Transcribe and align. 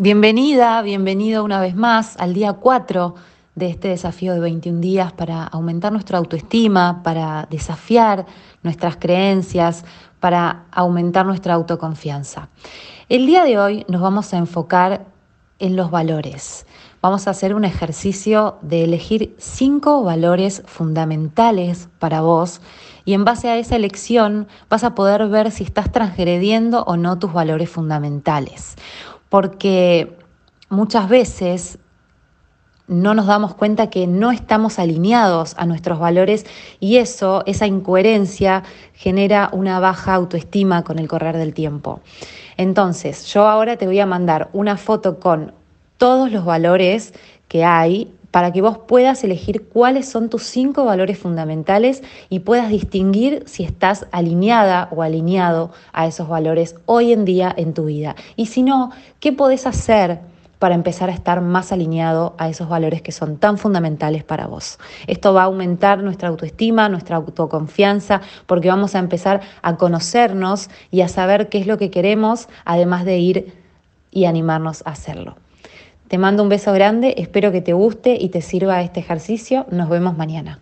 Bienvenida, 0.00 0.80
bienvenido 0.82 1.42
una 1.42 1.60
vez 1.60 1.74
más 1.74 2.16
al 2.18 2.32
día 2.32 2.52
4 2.52 3.16
de 3.56 3.68
este 3.68 3.88
desafío 3.88 4.32
de 4.32 4.38
21 4.38 4.78
días 4.78 5.12
para 5.12 5.42
aumentar 5.42 5.90
nuestra 5.90 6.18
autoestima, 6.18 7.02
para 7.02 7.48
desafiar 7.50 8.24
nuestras 8.62 8.96
creencias, 8.96 9.84
para 10.20 10.66
aumentar 10.70 11.26
nuestra 11.26 11.54
autoconfianza. 11.54 12.48
El 13.08 13.26
día 13.26 13.42
de 13.42 13.58
hoy 13.58 13.84
nos 13.88 14.00
vamos 14.00 14.32
a 14.32 14.36
enfocar 14.36 15.06
en 15.58 15.74
los 15.74 15.90
valores. 15.90 16.64
Vamos 17.02 17.26
a 17.26 17.30
hacer 17.30 17.52
un 17.52 17.64
ejercicio 17.64 18.58
de 18.62 18.84
elegir 18.84 19.34
cinco 19.38 20.04
valores 20.04 20.62
fundamentales 20.66 21.88
para 21.98 22.20
vos 22.20 22.60
y 23.04 23.14
en 23.14 23.24
base 23.24 23.48
a 23.48 23.56
esa 23.56 23.74
elección 23.74 24.46
vas 24.68 24.84
a 24.84 24.94
poder 24.94 25.26
ver 25.26 25.50
si 25.50 25.64
estás 25.64 25.90
transgrediendo 25.90 26.84
o 26.84 26.96
no 26.96 27.18
tus 27.18 27.32
valores 27.32 27.68
fundamentales 27.68 28.76
porque 29.28 30.16
muchas 30.68 31.08
veces 31.08 31.78
no 32.88 33.12
nos 33.12 33.26
damos 33.26 33.54
cuenta 33.54 33.90
que 33.90 34.06
no 34.06 34.32
estamos 34.32 34.78
alineados 34.78 35.54
a 35.58 35.66
nuestros 35.66 35.98
valores 35.98 36.46
y 36.80 36.96
eso, 36.96 37.42
esa 37.46 37.66
incoherencia, 37.66 38.64
genera 38.94 39.50
una 39.52 39.78
baja 39.78 40.14
autoestima 40.14 40.82
con 40.82 40.98
el 40.98 41.06
correr 41.06 41.36
del 41.36 41.52
tiempo. 41.52 42.00
Entonces, 42.56 43.26
yo 43.26 43.46
ahora 43.46 43.76
te 43.76 43.86
voy 43.86 44.00
a 44.00 44.06
mandar 44.06 44.48
una 44.54 44.78
foto 44.78 45.20
con 45.20 45.52
todos 45.98 46.32
los 46.32 46.44
valores 46.44 47.12
que 47.46 47.64
hay 47.64 48.14
para 48.30 48.52
que 48.52 48.62
vos 48.62 48.78
puedas 48.78 49.24
elegir 49.24 49.68
cuáles 49.68 50.08
son 50.08 50.28
tus 50.28 50.44
cinco 50.44 50.84
valores 50.84 51.18
fundamentales 51.18 52.02
y 52.28 52.40
puedas 52.40 52.68
distinguir 52.68 53.44
si 53.46 53.64
estás 53.64 54.06
alineada 54.12 54.88
o 54.90 55.02
alineado 55.02 55.70
a 55.92 56.06
esos 56.06 56.28
valores 56.28 56.74
hoy 56.86 57.12
en 57.12 57.24
día 57.24 57.54
en 57.56 57.74
tu 57.74 57.86
vida. 57.86 58.16
Y 58.36 58.46
si 58.46 58.62
no, 58.62 58.90
¿qué 59.20 59.32
podés 59.32 59.66
hacer? 59.66 60.20
para 60.58 60.74
empezar 60.74 61.08
a 61.08 61.12
estar 61.12 61.40
más 61.40 61.72
alineado 61.72 62.34
a 62.38 62.48
esos 62.48 62.68
valores 62.68 63.02
que 63.02 63.12
son 63.12 63.36
tan 63.36 63.58
fundamentales 63.58 64.24
para 64.24 64.46
vos. 64.46 64.78
Esto 65.06 65.32
va 65.32 65.42
a 65.42 65.44
aumentar 65.44 66.02
nuestra 66.02 66.28
autoestima, 66.28 66.88
nuestra 66.88 67.16
autoconfianza, 67.16 68.20
porque 68.46 68.68
vamos 68.68 68.94
a 68.94 68.98
empezar 68.98 69.40
a 69.62 69.76
conocernos 69.76 70.68
y 70.90 71.02
a 71.02 71.08
saber 71.08 71.48
qué 71.48 71.58
es 71.58 71.66
lo 71.66 71.78
que 71.78 71.90
queremos, 71.90 72.48
además 72.64 73.04
de 73.04 73.18
ir 73.18 73.54
y 74.10 74.24
animarnos 74.24 74.82
a 74.84 74.90
hacerlo. 74.90 75.36
Te 76.08 76.16
mando 76.16 76.42
un 76.42 76.48
beso 76.48 76.72
grande, 76.72 77.14
espero 77.18 77.52
que 77.52 77.60
te 77.60 77.74
guste 77.74 78.16
y 78.18 78.30
te 78.30 78.40
sirva 78.40 78.80
este 78.80 79.00
ejercicio. 79.00 79.66
Nos 79.70 79.90
vemos 79.90 80.16
mañana. 80.16 80.58